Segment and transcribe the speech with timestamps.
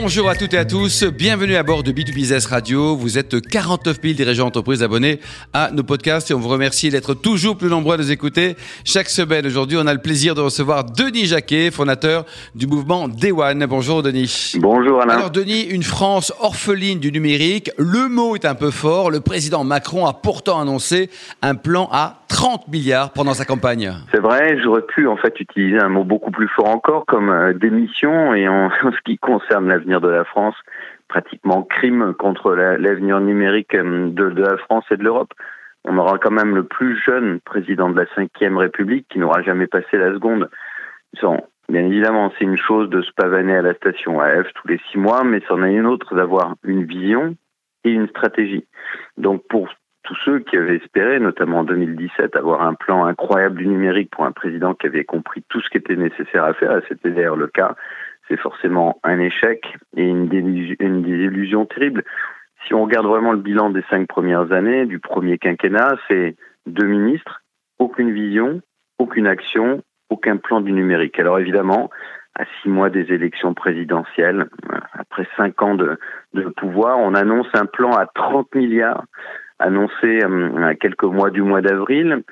[0.00, 2.94] Bonjour à toutes et à tous, bienvenue à bord de B2Business Radio.
[2.94, 5.18] Vous êtes 49 000 dirigeants d'entreprise abonnés
[5.52, 8.54] à nos podcasts et on vous remercie d'être toujours plus nombreux à nous écouter
[8.84, 9.44] chaque semaine.
[9.44, 13.66] Aujourd'hui, on a le plaisir de recevoir Denis Jacquet, fondateur du mouvement Day One.
[13.66, 14.54] Bonjour Denis.
[14.60, 15.14] Bonjour Alain.
[15.14, 19.10] Alors Denis, une France orpheline du numérique, le mot est un peu fort.
[19.10, 21.10] Le président Macron a pourtant annoncé
[21.42, 23.90] un plan à 30 milliards pendant sa campagne.
[24.12, 27.54] C'est vrai, j'aurais pu en fait utiliser un mot beaucoup plus fort encore comme euh,
[27.54, 30.56] démission et en, ce qui concerne l'avenir de la France,
[31.08, 35.32] pratiquement crime contre l'avenir numérique euh, de, de, la France et de l'Europe.
[35.84, 39.66] On aura quand même le plus jeune président de la Ve République qui n'aura jamais
[39.66, 40.50] passé la seconde.
[41.70, 44.96] Bien évidemment, c'est une chose de se pavaner à la station AF tous les six
[44.96, 47.36] mois, mais c'en est une autre d'avoir une vision
[47.84, 48.64] et une stratégie.
[49.18, 49.68] Donc pour
[50.02, 54.24] tous ceux qui avaient espéré, notamment en 2017, avoir un plan incroyable du numérique pour
[54.24, 57.36] un président qui avait compris tout ce qui était nécessaire à faire, et c'était d'ailleurs
[57.36, 57.76] le cas,
[58.28, 62.04] c'est forcément un échec et une, désillusion terrible.
[62.66, 66.86] Si on regarde vraiment le bilan des cinq premières années du premier quinquennat, c'est deux
[66.86, 67.42] ministres,
[67.78, 68.60] aucune vision,
[68.98, 71.18] aucune action, aucun plan du numérique.
[71.18, 71.90] Alors évidemment,
[72.38, 74.46] à six mois des élections présidentielles,
[74.92, 75.98] après cinq ans de,
[76.34, 79.04] de pouvoir, on annonce un plan à 30 milliards
[79.58, 82.22] annoncé euh, à quelques mois du mois d'avril,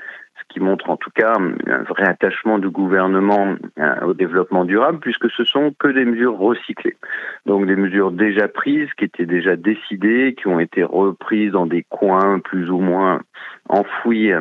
[0.49, 5.31] qui montre en tout cas un vrai attachement du gouvernement euh, au développement durable, puisque
[5.31, 6.97] ce sont que des mesures recyclées.
[7.45, 11.85] Donc des mesures déjà prises, qui étaient déjà décidées, qui ont été reprises dans des
[11.89, 13.21] coins plus ou moins
[13.69, 14.33] enfouis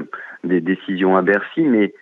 [0.44, 1.94] des décisions à Bercy, mais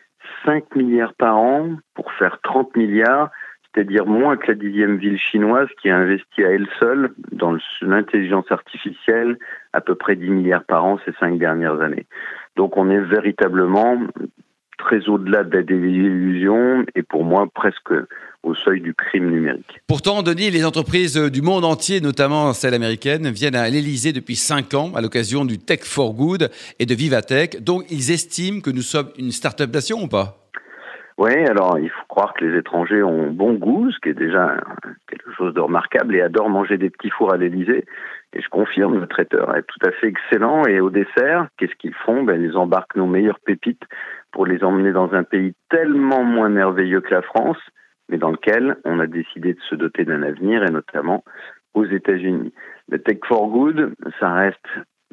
[0.46, 3.30] 5 milliards par an pour faire 30 milliards,
[3.74, 8.52] c'est-à-dire moins que la dixième ville chinoise qui a investi à elle seule dans l'intelligence
[8.52, 9.38] artificielle
[9.74, 12.06] à peu près 10 milliards par an ces cinq dernières années.
[12.56, 14.00] Donc on est véritablement
[14.78, 17.94] très au-delà de la désillusion et pour moi presque
[18.44, 19.80] au seuil du crime numérique.
[19.88, 24.74] Pourtant, Denis, les entreprises du monde entier, notamment celles américaines, viennent à l'Elysée depuis cinq
[24.74, 27.64] ans à l'occasion du Tech for Good et de Vivatech.
[27.64, 30.43] Donc, ils estiment que nous sommes une start-up nation ou pas?
[31.18, 34.58] Oui, alors il faut croire que les étrangers ont bon goût, ce qui est déjà
[35.08, 37.86] quelque chose de remarquable, et adorent manger des petits fours à l'Elysée.
[38.34, 40.66] Et je confirme, le traiteur est tout à fait excellent.
[40.66, 42.24] Et au dessert, qu'est-ce qu'ils font?
[42.24, 43.84] Ben, Ils embarquent nos meilleures pépites
[44.32, 47.60] pour les emmener dans un pays tellement moins merveilleux que la France,
[48.10, 51.24] mais dans lequel on a décidé de se doter d'un avenir, et notamment
[51.76, 52.54] aux États-Unis.
[52.90, 54.68] Le Tech for Good, ça reste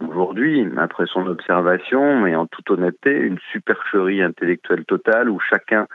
[0.08, 5.86] aujourd'hui, après son observation, et en toute honnêteté, une supercherie intellectuelle totale où chacun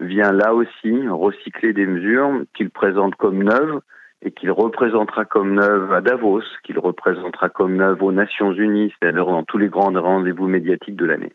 [0.00, 3.80] vient là aussi recycler des mesures qu'il présente comme neuves
[4.22, 9.26] et qu'il représentera comme neuves à Davos, qu'il représentera comme neuves aux Nations Unies, c'est-à-dire
[9.26, 11.32] dans tous les grands rendez-vous médiatiques de l'année.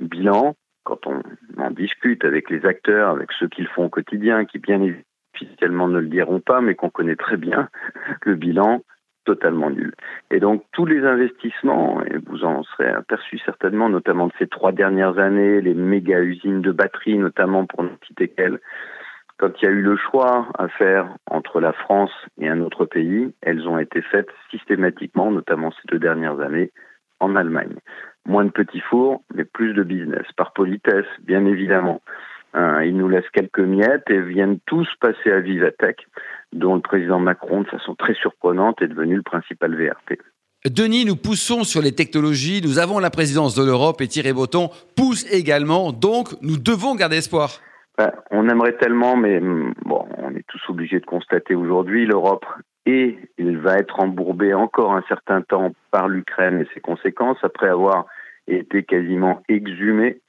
[0.00, 1.22] Bilan, quand on
[1.58, 4.80] en discute avec les acteurs, avec ceux qui le font au quotidien, qui bien
[5.34, 7.68] officiellement ne le diront pas, mais qu'on connaît très bien,
[8.22, 8.82] le bilan,
[9.24, 9.94] totalement nul.
[10.30, 14.72] Et donc tous les investissements, et vous en serez aperçu certainement, notamment de ces trois
[14.72, 18.58] dernières années, les méga usines de batteries, notamment pour ne citer qu'elles,
[19.38, 22.84] quand il y a eu le choix à faire entre la France et un autre
[22.84, 26.70] pays, elles ont été faites systématiquement, notamment ces deux dernières années,
[27.18, 27.74] en Allemagne.
[28.24, 32.02] Moins de petits fours, mais plus de business, par politesse, bien évidemment.
[32.54, 36.06] Hein, ils nous laissent quelques miettes et viennent tous passer à Vivatech,
[36.52, 40.20] dont le président Macron, de façon très surprenante, est devenu le principal VRP.
[40.64, 44.70] Denis, nous poussons sur les technologies, nous avons la présidence de l'Europe et Thierry Breton
[44.96, 47.60] pousse également, donc nous devons garder espoir.
[47.98, 52.46] Ben, on aimerait tellement, mais mm, bon, on est tous obligés de constater aujourd'hui, l'Europe
[52.86, 57.68] et il va être embourbé encore un certain temps par l'Ukraine et ses conséquences, après
[57.68, 58.06] avoir
[58.46, 60.20] été quasiment exhumé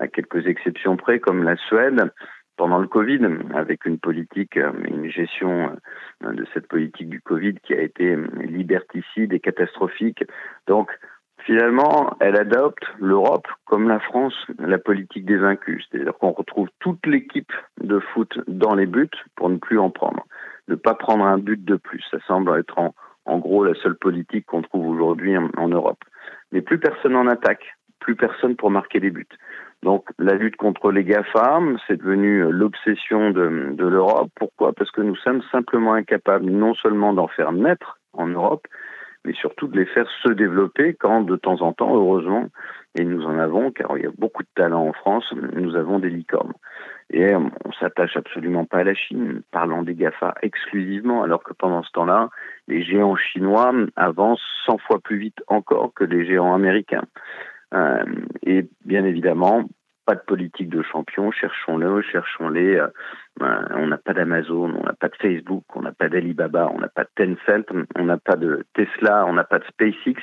[0.00, 2.10] à quelques exceptions près, comme la Suède,
[2.56, 3.20] pendant le Covid,
[3.54, 5.76] avec une politique, euh, une gestion
[6.24, 10.24] euh, de cette politique du Covid qui a été euh, liberticide et catastrophique.
[10.66, 10.90] Donc,
[11.38, 15.86] finalement, elle adopte l'Europe, comme la France, la politique des vaincus.
[15.90, 20.24] C'est-à-dire qu'on retrouve toute l'équipe de foot dans les buts pour ne plus en prendre.
[20.68, 22.04] Ne pas prendre un but de plus.
[22.10, 25.98] Ça semble être en, gros la seule politique qu'on trouve aujourd'hui en, en Europe.
[26.52, 29.26] Mais plus personne en attaque, plus personne pour marquer les buts.
[29.82, 34.30] Donc la lutte contre les GAFAM, c'est devenu l'obsession de, de l'Europe.
[34.36, 34.72] Pourquoi?
[34.72, 38.66] Parce que nous sommes simplement incapables non seulement d'en faire naître en Europe,
[39.24, 42.46] mais surtout de les faire se développer quand de temps en temps, heureusement,
[42.94, 45.98] et nous en avons, car il y a beaucoup de talents en France, nous avons
[45.98, 46.52] des licornes.
[47.10, 51.82] Et on s'attache absolument pas à la Chine, parlant des GAFA exclusivement, alors que pendant
[51.82, 52.30] ce temps-là,
[52.68, 57.04] les géants chinois avancent 100 fois plus vite encore que les géants américains.
[57.74, 58.04] Euh,
[58.44, 59.64] et bien évidemment,
[60.04, 62.76] pas de politique de champion, cherchons-le, cherchons-les.
[62.76, 62.88] Euh,
[63.38, 66.80] ben, on n'a pas d'Amazon, on n'a pas de Facebook, on n'a pas d'Alibaba, on
[66.80, 70.20] n'a pas de Tencent, on n'a pas de Tesla, on n'a pas de SpaceX.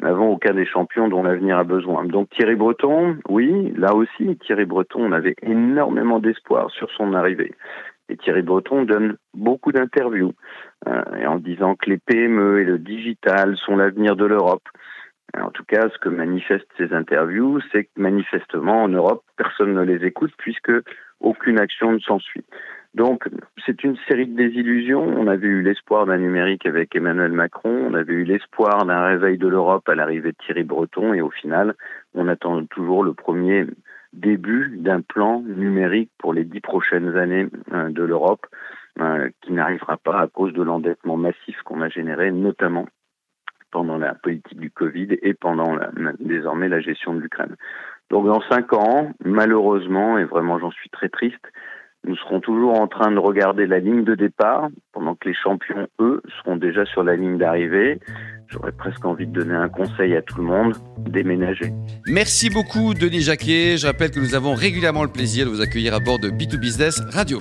[0.00, 2.04] Nous n'avons aucun des champions dont l'avenir a besoin.
[2.04, 7.52] Donc Thierry Breton, oui, là aussi, Thierry Breton, on avait énormément d'espoir sur son arrivée.
[8.08, 10.32] Et Thierry Breton donne beaucoup d'interviews
[10.86, 14.62] euh, en disant que les PME et le digital sont l'avenir de l'Europe.
[15.34, 19.82] En tout cas, ce que manifestent ces interviews, c'est que manifestement en Europe, personne ne
[19.82, 20.72] les écoute puisque
[21.20, 22.44] aucune action ne s'ensuit.
[22.94, 23.28] Donc,
[23.66, 25.02] c'est une série de désillusions.
[25.02, 29.36] On avait eu l'espoir d'un numérique avec Emmanuel Macron, on avait eu l'espoir d'un réveil
[29.36, 31.74] de l'Europe à l'arrivée de Thierry Breton, et au final,
[32.14, 33.66] on attend toujours le premier
[34.14, 38.46] début d'un plan numérique pour les dix prochaines années euh, de l'Europe,
[38.98, 42.86] euh, qui n'arrivera pas à cause de l'endettement massif qu'on a généré, notamment
[43.76, 45.76] pendant la politique du Covid et pendant
[46.18, 47.56] désormais la gestion de l'Ukraine.
[48.08, 51.44] Donc dans cinq ans, malheureusement, et vraiment j'en suis très triste,
[52.06, 55.88] nous serons toujours en train de regarder la ligne de départ, pendant que les champions,
[56.00, 58.00] eux, seront déjà sur la ligne d'arrivée.
[58.48, 61.70] J'aurais presque envie de donner un conseil à tout le monde, déménager.
[62.06, 63.76] Merci beaucoup Denis Jacquet.
[63.76, 67.02] Je rappelle que nous avons régulièrement le plaisir de vous accueillir à bord de B2Business
[67.14, 67.40] Radio.